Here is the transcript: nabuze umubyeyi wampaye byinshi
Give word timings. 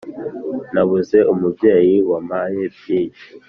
nabuze 0.73 1.17
umubyeyi 1.33 1.95
wampaye 2.09 2.63
byinshi 2.75 3.25